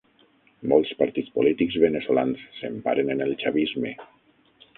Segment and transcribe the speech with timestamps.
[0.71, 3.95] Molts partits polítics veneçolans s'emparen en el chavisme.